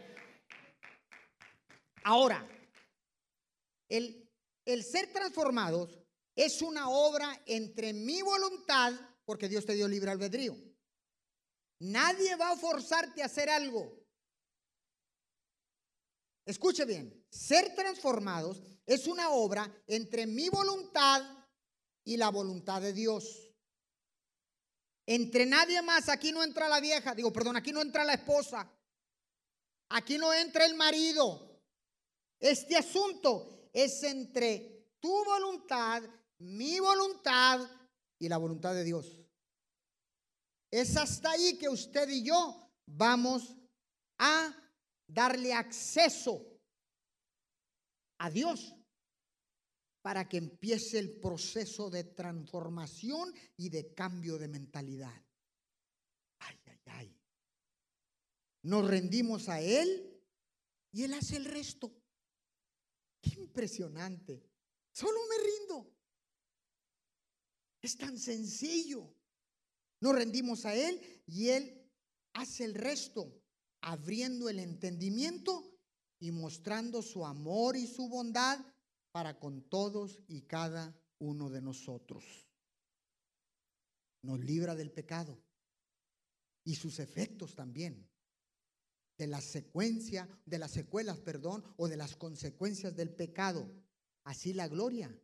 [2.06, 2.48] Ahora,
[3.88, 4.30] el,
[4.84, 5.98] ser transformados
[6.36, 8.92] es una obra entre mi voluntad,
[9.24, 10.56] porque Dios te dio libre albedrío.
[11.80, 14.06] Nadie va a forzarte a hacer algo.
[16.44, 21.24] Escuche bien, ser transformados es una obra entre mi voluntad
[22.04, 23.52] y la voluntad de Dios.
[25.06, 28.70] Entre nadie más, aquí no entra la vieja, digo, perdón, aquí no entra la esposa,
[29.88, 31.45] aquí no entra el marido,
[32.40, 36.02] este asunto es entre tu voluntad,
[36.38, 37.60] mi voluntad
[38.18, 39.20] y la voluntad de Dios.
[40.70, 43.56] Es hasta ahí que usted y yo vamos
[44.18, 44.54] a
[45.06, 46.44] darle acceso
[48.18, 48.74] a Dios
[50.02, 55.24] para que empiece el proceso de transformación y de cambio de mentalidad.
[56.38, 57.20] Ay, ay, ay.
[58.62, 60.22] Nos rendimos a Él
[60.92, 61.92] y Él hace el resto
[63.34, 64.42] impresionante.
[64.92, 65.92] Solo me rindo.
[67.82, 69.14] Es tan sencillo.
[70.00, 71.90] Nos rendimos a Él y Él
[72.32, 73.32] hace el resto,
[73.80, 75.78] abriendo el entendimiento
[76.18, 78.58] y mostrando su amor y su bondad
[79.10, 82.46] para con todos y cada uno de nosotros.
[84.22, 85.40] Nos libra del pecado
[86.64, 88.08] y sus efectos también
[89.18, 93.70] de la secuencia, de las secuelas, perdón, o de las consecuencias del pecado.
[94.24, 95.16] Así la gloria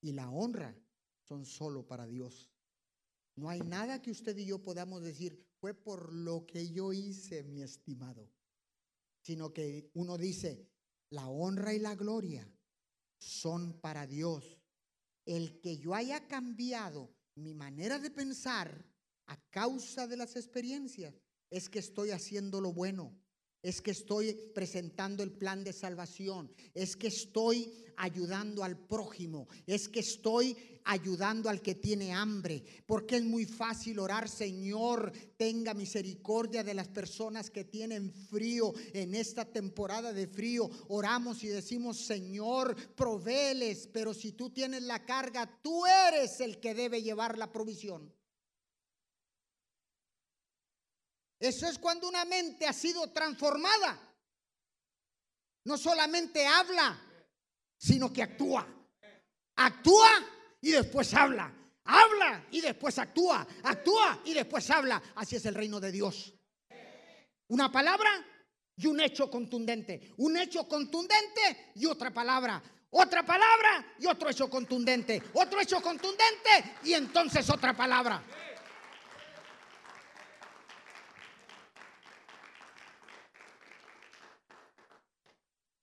[0.00, 0.76] y la honra
[1.22, 2.50] son solo para Dios.
[3.36, 7.44] No hay nada que usted y yo podamos decir, fue por lo que yo hice,
[7.44, 8.28] mi estimado,
[9.22, 10.68] sino que uno dice,
[11.10, 12.50] la honra y la gloria
[13.18, 14.58] son para Dios.
[15.24, 18.84] El que yo haya cambiado mi manera de pensar
[19.26, 21.14] a causa de las experiencias
[21.50, 23.16] es que estoy haciendo lo bueno
[23.62, 29.88] es que estoy presentando el plan de salvación, es que estoy ayudando al prójimo, es
[29.88, 36.62] que estoy ayudando al que tiene hambre, porque es muy fácil orar, Señor, tenga misericordia
[36.62, 40.70] de las personas que tienen frío en esta temporada de frío.
[40.88, 46.74] Oramos y decimos, Señor, proveles, pero si tú tienes la carga, tú eres el que
[46.74, 48.10] debe llevar la provisión.
[51.38, 53.98] Eso es cuando una mente ha sido transformada.
[55.64, 56.98] No solamente habla,
[57.76, 58.66] sino que actúa.
[59.56, 60.10] Actúa
[60.60, 61.54] y después habla.
[61.84, 63.46] Habla y después actúa.
[63.62, 65.02] Actúa y después habla.
[65.14, 66.34] Así es el reino de Dios.
[67.48, 68.10] Una palabra
[68.76, 70.12] y un hecho contundente.
[70.18, 72.62] Un hecho contundente y otra palabra.
[72.90, 75.22] Otra palabra y otro hecho contundente.
[75.34, 78.22] Otro hecho contundente y entonces otra palabra.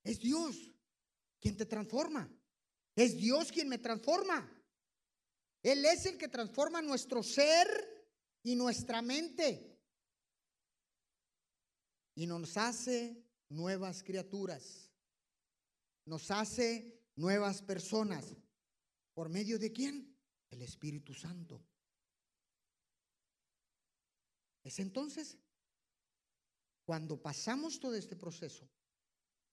[0.05, 0.71] Es Dios
[1.41, 2.31] quien te transforma.
[2.95, 4.49] Es Dios quien me transforma.
[5.63, 7.67] Él es el que transforma nuestro ser
[8.43, 9.81] y nuestra mente.
[12.13, 14.91] Y nos hace nuevas criaturas.
[16.05, 18.35] Nos hace nuevas personas.
[19.15, 20.15] ¿Por medio de quién?
[20.51, 21.65] El Espíritu Santo.
[24.63, 25.39] Es entonces
[26.85, 28.69] cuando pasamos todo este proceso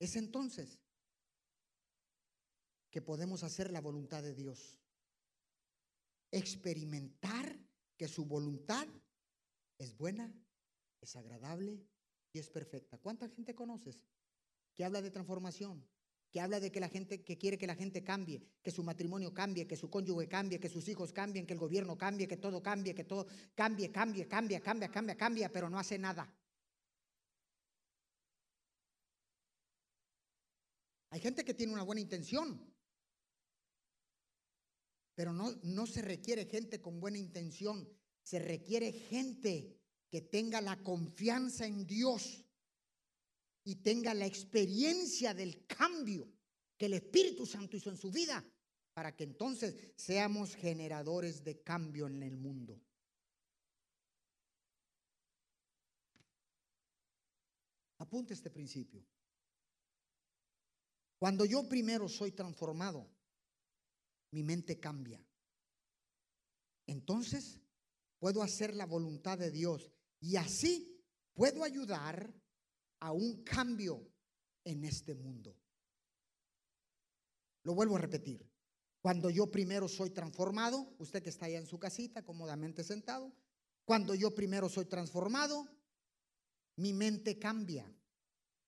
[0.02, 0.80] es entonces
[2.90, 4.80] que podemos hacer la voluntad de Dios.
[6.32, 7.56] Experimentar
[7.96, 8.88] que su voluntad
[9.78, 10.34] es buena,
[11.00, 11.86] es agradable
[12.32, 12.98] y es perfecta.
[12.98, 14.00] ¿Cuánta gente conoces
[14.74, 15.86] que habla de transformación?
[16.32, 19.32] Que habla de que la gente, que quiere que la gente cambie, que su matrimonio
[19.32, 22.60] cambie, que su cónyuge cambie, que sus hijos cambien, que el gobierno cambie, que todo
[22.60, 26.34] cambie, que todo cambie, cambie, cambie, cambia, cambia, cambia, pero no hace nada.
[31.12, 32.58] Hay gente que tiene una buena intención,
[35.14, 37.86] pero no, no se requiere gente con buena intención,
[38.22, 42.46] se requiere gente que tenga la confianza en Dios
[43.62, 46.32] y tenga la experiencia del cambio
[46.78, 48.42] que el Espíritu Santo hizo en su vida
[48.94, 52.80] para que entonces seamos generadores de cambio en el mundo.
[57.98, 59.11] Apunte este principio.
[61.22, 63.08] Cuando yo primero soy transformado,
[64.32, 65.24] mi mente cambia.
[66.84, 67.60] Entonces
[68.18, 71.00] puedo hacer la voluntad de Dios y así
[71.32, 72.34] puedo ayudar
[72.98, 74.04] a un cambio
[74.64, 75.56] en este mundo.
[77.62, 78.44] Lo vuelvo a repetir.
[79.00, 83.32] Cuando yo primero soy transformado, usted que está allá en su casita cómodamente sentado,
[83.84, 85.68] cuando yo primero soy transformado,
[86.74, 87.88] mi mente cambia.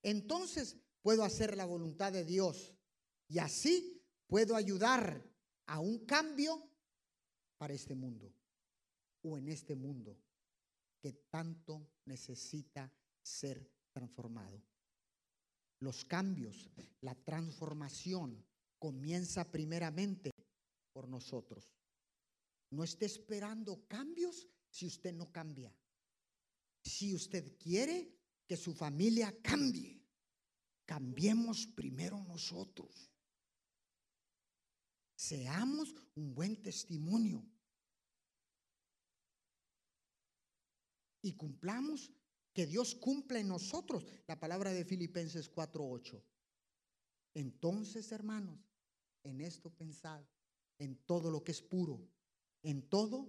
[0.05, 2.75] Entonces puedo hacer la voluntad de Dios
[3.29, 5.23] y así puedo ayudar
[5.67, 6.67] a un cambio
[7.59, 8.33] para este mundo
[9.21, 10.19] o en este mundo
[11.03, 12.91] que tanto necesita
[13.23, 14.63] ser transformado.
[15.81, 16.71] Los cambios,
[17.03, 18.43] la transformación
[18.79, 20.31] comienza primeramente
[20.95, 21.77] por nosotros.
[22.71, 25.71] No esté esperando cambios si usted no cambia.
[26.83, 29.94] Si usted quiere que su familia cambie,
[30.87, 33.11] Cambiemos primero nosotros.
[35.17, 37.45] Seamos un buen testimonio.
[41.23, 42.13] Y cumplamos
[42.53, 46.23] que Dios cumpla en nosotros la palabra de Filipenses 4:8.
[47.35, 48.61] Entonces, hermanos,
[49.23, 50.25] en esto pensad,
[50.79, 52.07] en todo lo que es puro,
[52.63, 53.29] en todo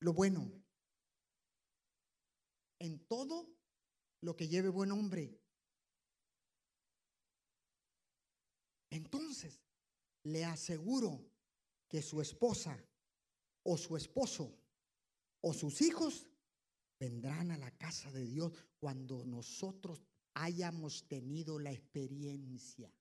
[0.00, 0.52] lo bueno,
[2.78, 3.57] en todo
[4.20, 5.40] lo que lleve buen hombre.
[8.90, 9.60] Entonces,
[10.24, 11.24] le aseguro
[11.88, 12.78] que su esposa
[13.62, 14.54] o su esposo
[15.40, 16.28] o sus hijos
[16.98, 20.02] vendrán a la casa de Dios cuando nosotros
[20.34, 22.92] hayamos tenido la experiencia.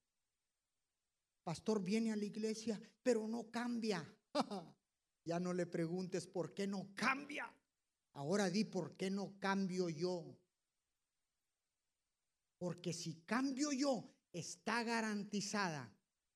[1.43, 4.05] Pastor viene a la iglesia, pero no cambia.
[5.25, 7.51] ya no le preguntes por qué no cambia.
[8.13, 10.37] Ahora di por qué no cambio yo.
[12.57, 15.93] Porque si cambio yo, está garantizada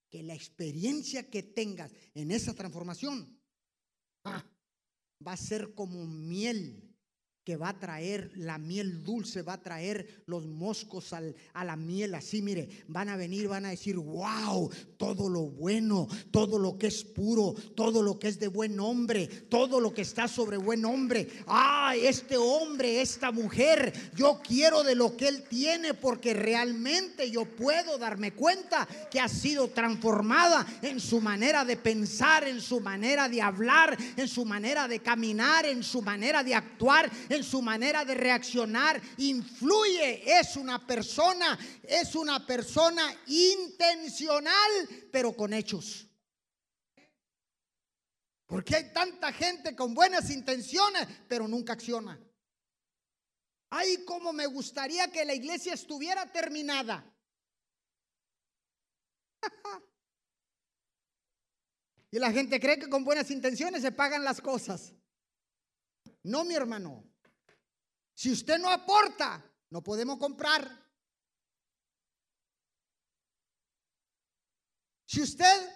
[0.09, 3.39] que la experiencia que tengas en esa transformación
[4.25, 4.45] ah,
[5.25, 6.90] va a ser como miel
[7.43, 12.13] que va a traer la miel dulce, va a traer los moscos a la miel.
[12.13, 16.87] Así, mire, van a venir, van a decir, wow, todo lo bueno, todo lo que
[16.87, 20.85] es puro, todo lo que es de buen hombre, todo lo que está sobre buen
[20.85, 21.27] hombre.
[21.47, 27.45] Ah, este hombre, esta mujer, yo quiero de lo que él tiene porque realmente yo
[27.45, 33.27] puedo darme cuenta que ha sido transformada en su manera de pensar, en su manera
[33.27, 38.03] de hablar, en su manera de caminar, en su manera de actuar en su manera
[38.03, 46.07] de reaccionar, influye, es una persona, es una persona intencional, pero con hechos.
[48.45, 52.19] Porque hay tanta gente con buenas intenciones, pero nunca acciona.
[53.69, 57.05] Ay, como me gustaría que la iglesia estuviera terminada.
[62.13, 64.93] Y la gente cree que con buenas intenciones se pagan las cosas.
[66.23, 67.10] No, mi hermano.
[68.13, 70.69] Si usted no aporta, no podemos comprar.
[75.05, 75.69] Si usted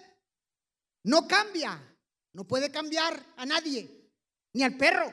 [1.04, 1.78] no cambia,
[2.32, 4.10] no puede cambiar a nadie,
[4.52, 5.12] ni al perro.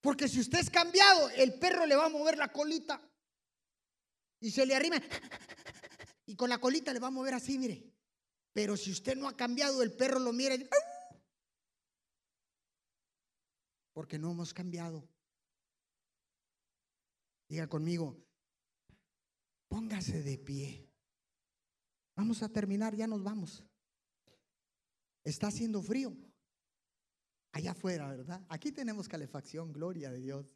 [0.00, 3.00] Porque si usted es cambiado, el perro le va a mover la colita
[4.40, 5.00] y se le arrima
[6.26, 7.92] y con la colita le va a mover así, mire.
[8.52, 10.68] Pero si usted no ha cambiado, el perro lo mira y
[13.92, 15.08] porque no hemos cambiado.
[17.48, 18.16] Diga conmigo,
[19.68, 20.88] póngase de pie.
[22.16, 23.64] Vamos a terminar, ya nos vamos.
[25.24, 26.16] Está haciendo frío.
[27.52, 28.44] Allá afuera, ¿verdad?
[28.48, 30.46] Aquí tenemos calefacción, gloria de Dios.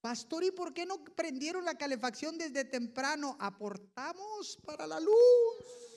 [0.00, 3.36] Pastor, ¿y por qué no prendieron la calefacción desde temprano?
[3.40, 5.93] Aportamos para la luz.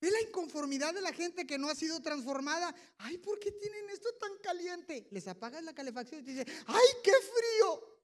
[0.00, 2.74] Es la inconformidad de la gente que no ha sido transformada.
[2.98, 5.08] Ay, ¿por qué tienen esto tan caliente?
[5.10, 7.98] Les apagas la calefacción y te dicen, ay, qué frío.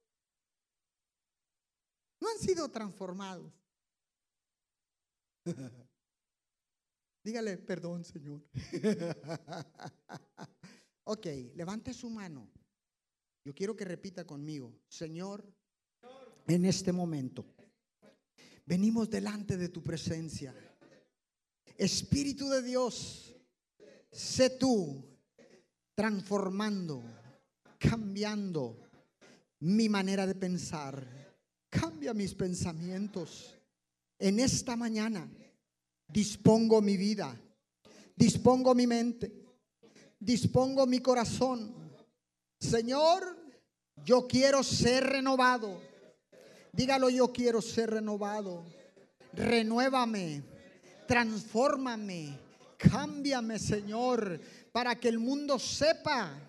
[2.20, 3.52] No han sido transformados.
[7.24, 8.42] Dígale, perdón, Señor.
[11.04, 12.50] ok, levante su mano.
[13.44, 15.44] Yo quiero que repita conmigo, Señor,
[16.46, 17.44] en este momento,
[18.64, 20.54] venimos delante de tu presencia.
[21.78, 23.34] Espíritu de Dios,
[24.10, 25.04] sé tú
[25.94, 27.02] transformando,
[27.78, 28.78] cambiando
[29.60, 31.06] mi manera de pensar.
[31.68, 33.54] Cambia mis pensamientos.
[34.18, 35.28] En esta mañana
[36.06, 37.40] dispongo mi vida,
[38.14, 39.32] dispongo mi mente,
[40.18, 41.74] dispongo mi corazón.
[42.60, 43.36] Señor,
[44.04, 45.80] yo quiero ser renovado.
[46.72, 48.64] Dígalo, yo quiero ser renovado.
[49.32, 50.42] Renuévame,
[51.12, 52.38] transfórmame,
[52.78, 54.40] cámbiame, Señor,
[54.72, 56.40] para que el mundo sepa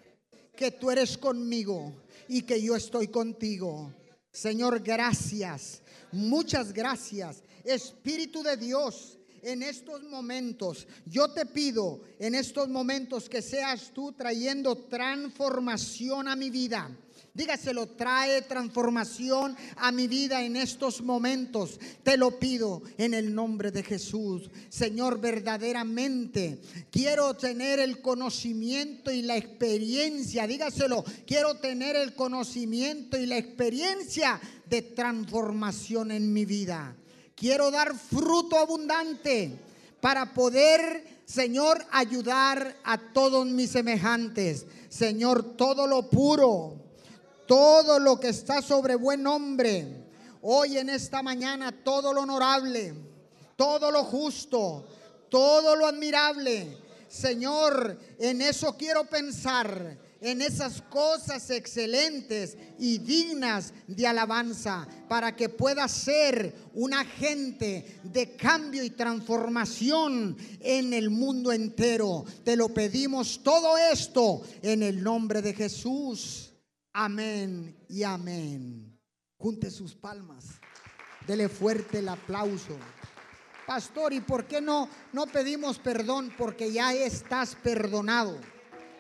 [0.56, 1.94] que tú eres conmigo
[2.30, 3.94] y que yo estoy contigo.
[4.32, 5.82] Señor, gracias.
[6.14, 7.44] Muchas gracias.
[7.66, 14.14] Espíritu de Dios, en estos momentos, yo te pido en estos momentos que seas tú
[14.14, 16.90] trayendo transformación a mi vida.
[17.36, 21.80] Dígaselo, trae transformación a mi vida en estos momentos.
[22.04, 24.52] Te lo pido en el nombre de Jesús.
[24.70, 26.62] Señor, verdaderamente
[26.92, 30.46] quiero tener el conocimiento y la experiencia.
[30.46, 36.96] Dígaselo, quiero tener el conocimiento y la experiencia de transformación en mi vida.
[37.36, 39.58] Quiero dar fruto abundante
[40.00, 44.68] para poder, Señor, ayudar a todos mis semejantes.
[44.88, 46.83] Señor, todo lo puro,
[47.46, 50.04] todo lo que está sobre buen nombre.
[50.42, 52.94] Hoy en esta mañana, todo lo honorable,
[53.56, 54.86] todo lo justo,
[55.30, 56.78] todo lo admirable.
[57.08, 65.50] Señor, en eso quiero pensar en esas cosas excelentes y dignas de alabanza para que
[65.50, 72.24] pueda ser un agente de cambio y transformación en el mundo entero.
[72.46, 76.53] Te lo pedimos todo esto en el nombre de Jesús.
[76.94, 79.00] Amén y amén.
[79.38, 80.60] Junte sus palmas.
[81.26, 82.78] Dele fuerte el aplauso.
[83.66, 86.32] Pastor, ¿y por qué no no pedimos perdón?
[86.38, 88.38] Porque ya estás perdonado.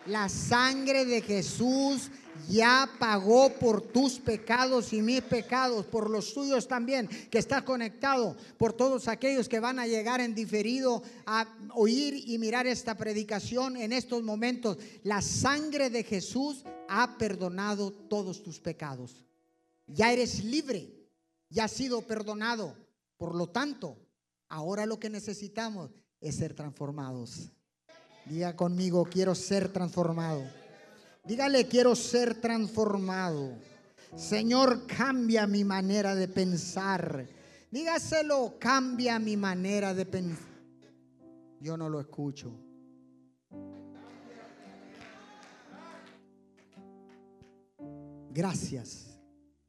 [0.07, 2.09] La sangre de Jesús
[2.49, 8.35] ya pagó por tus pecados y mis pecados, por los tuyos también, que está conectado,
[8.57, 13.77] por todos aquellos que van a llegar en diferido a oír y mirar esta predicación
[13.77, 14.77] en estos momentos.
[15.03, 19.25] La sangre de Jesús ha perdonado todos tus pecados.
[19.87, 20.93] Ya eres libre,
[21.49, 22.75] ya has sido perdonado.
[23.17, 23.97] Por lo tanto,
[24.49, 27.51] ahora lo que necesitamos es ser transformados.
[28.25, 30.62] Diga conmigo, quiero ser transformado.
[31.25, 33.57] Dígale, quiero ser transformado.
[34.15, 37.27] Señor, cambia mi manera de pensar.
[37.71, 40.53] Dígaselo, cambia mi manera de pensar.
[41.61, 42.53] Yo no lo escucho.
[48.31, 49.17] Gracias.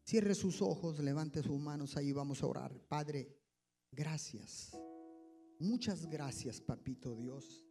[0.03, 2.73] Cierre sus ojos, levante sus manos, ahí vamos a orar.
[2.89, 3.39] Padre,
[3.93, 4.77] gracias.
[5.61, 7.65] Muchas gracias, papito Dios.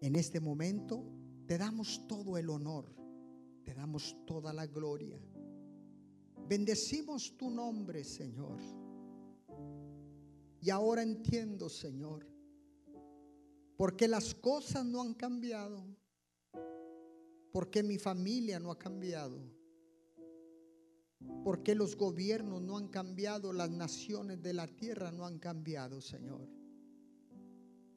[0.00, 1.04] En este momento
[1.50, 2.84] te damos todo el honor,
[3.64, 5.20] te damos toda la gloria.
[6.46, 8.60] Bendecimos tu nombre, Señor.
[10.60, 12.24] Y ahora entiendo, Señor,
[13.76, 15.84] porque las cosas no han cambiado.
[17.50, 19.42] ¿Por qué mi familia no ha cambiado?
[21.42, 23.52] ¿Por qué los gobiernos no han cambiado?
[23.52, 26.59] Las naciones de la tierra no han cambiado, Señor.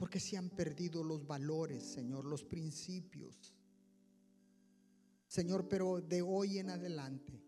[0.04, 3.56] Porque se han perdido los valores, Señor, los principios.
[5.26, 7.42] Señor, pero de hoy en adelante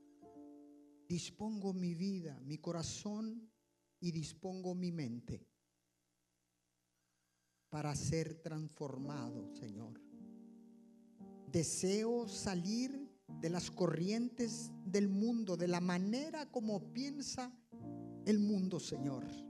[1.05, 3.51] dispongo mi vida, mi corazón
[3.99, 5.45] y dispongo mi mente
[7.67, 9.99] para ser transformado, Señor.
[11.51, 17.53] Deseo salir de las corrientes del mundo, de la manera como piensa
[18.25, 19.44] el mundo, Señor.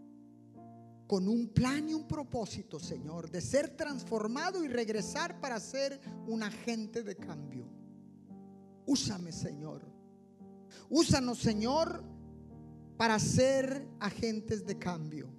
[1.07, 6.41] Con un plan y un propósito, Señor, de ser transformado y regresar para ser un
[6.41, 7.69] agente de cambio.
[8.87, 9.85] Úsame, Señor.
[10.89, 12.03] Úsanos, Señor,
[12.97, 15.29] para ser agentes de cambio.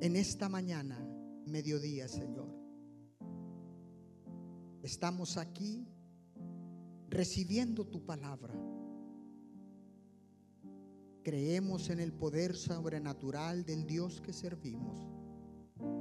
[0.00, 0.98] En esta mañana,
[1.46, 2.52] mediodía, Señor.
[4.82, 5.86] Estamos aquí
[7.08, 8.54] recibiendo tu palabra.
[11.22, 15.08] Creemos en el poder sobrenatural del Dios que servimos.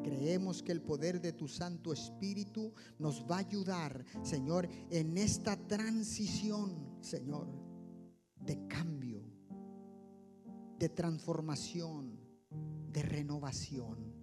[0.03, 5.55] Creemos que el poder de tu Santo Espíritu nos va a ayudar, Señor, en esta
[5.67, 7.47] transición, Señor,
[8.39, 9.23] de cambio,
[10.79, 12.19] de transformación,
[12.91, 14.13] de renovación.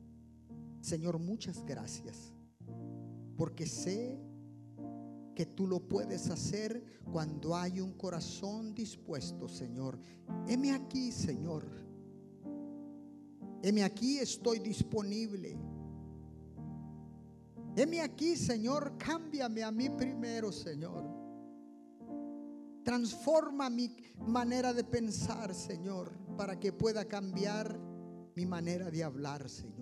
[0.81, 2.33] Señor, muchas gracias,
[3.37, 4.19] porque sé
[5.39, 6.82] que tú lo puedes hacer
[7.12, 9.97] cuando hay un corazón dispuesto, Señor.
[10.49, 11.64] Heme aquí, Señor.
[13.62, 15.57] Heme aquí, estoy disponible.
[17.76, 21.05] Heme aquí, Señor, cámbiame a mí primero, Señor.
[22.82, 23.95] Transforma mi
[24.26, 27.78] manera de pensar, Señor, para que pueda cambiar
[28.34, 29.78] mi manera de hablar, Señor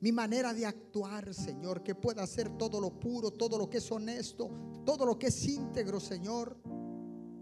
[0.00, 3.90] mi manera de actuar, Señor, que pueda hacer todo lo puro, todo lo que es
[3.90, 4.50] honesto,
[4.84, 6.56] todo lo que es íntegro, Señor.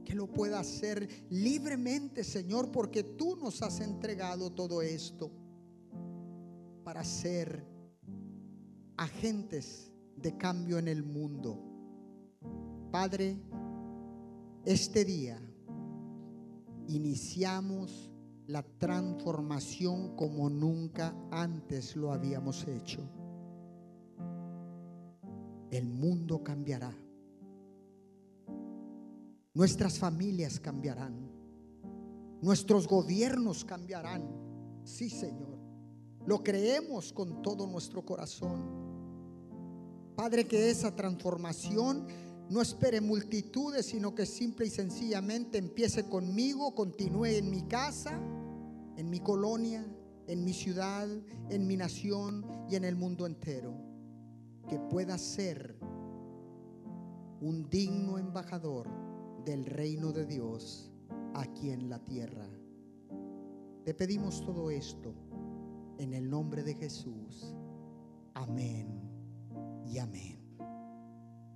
[0.04, 5.30] Que lo pueda hacer libremente, Señor, porque tú nos has entregado todo esto
[6.84, 7.64] para ser
[8.96, 11.58] agentes de cambio en el mundo.
[12.90, 13.40] Padre,
[14.64, 15.40] este día
[16.88, 18.11] iniciamos
[18.52, 23.00] la transformación como nunca antes lo habíamos hecho.
[25.70, 26.94] El mundo cambiará.
[29.54, 31.30] Nuestras familias cambiarán.
[32.42, 34.22] Nuestros gobiernos cambiarán.
[34.84, 35.58] Sí, Señor.
[36.26, 38.60] Lo creemos con todo nuestro corazón.
[40.14, 42.06] Padre, que esa transformación
[42.50, 48.20] no espere multitudes, sino que simple y sencillamente empiece conmigo, continúe en mi casa,
[49.02, 49.84] en mi colonia,
[50.28, 51.08] en mi ciudad,
[51.50, 53.74] en mi nación y en el mundo entero.
[54.68, 55.76] Que pueda ser
[57.40, 58.88] un digno embajador
[59.44, 60.92] del reino de Dios
[61.34, 62.46] aquí en la tierra.
[63.84, 65.12] Te pedimos todo esto
[65.98, 67.56] en el nombre de Jesús.
[68.34, 69.00] Amén
[69.84, 70.38] y amén.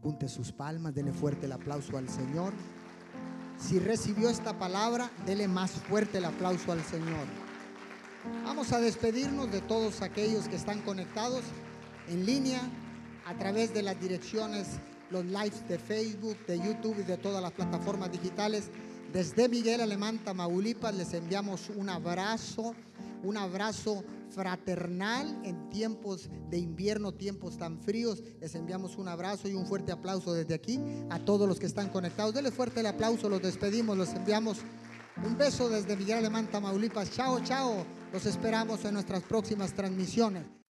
[0.03, 2.53] Punte sus palmas, dele fuerte el aplauso al Señor.
[3.59, 7.27] Si recibió esta palabra, dele más fuerte el aplauso al Señor.
[8.45, 11.43] Vamos a despedirnos de todos aquellos que están conectados
[12.09, 12.61] en línea
[13.25, 14.79] a través de las direcciones,
[15.11, 18.71] los lives de Facebook, de YouTube y de todas las plataformas digitales.
[19.13, 22.75] Desde Miguel Alemán, Tamaulipas, les enviamos un abrazo,
[23.23, 28.23] un abrazo fraternal en tiempos de invierno, tiempos tan fríos.
[28.41, 31.89] Les enviamos un abrazo y un fuerte aplauso desde aquí a todos los que están
[31.89, 32.35] conectados.
[32.35, 34.59] Denle fuerte el aplauso, los despedimos, los enviamos
[35.25, 37.11] un beso desde Miguel Alemán, Tamaulipas.
[37.11, 37.87] Chao, chao.
[38.13, 40.56] Los esperamos en nuestras próximas transmisiones.